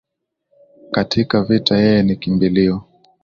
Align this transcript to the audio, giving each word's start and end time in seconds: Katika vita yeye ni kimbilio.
Katika 0.91 1.43
vita 1.43 1.77
yeye 1.77 2.03
ni 2.03 2.15
kimbilio. 2.15 2.83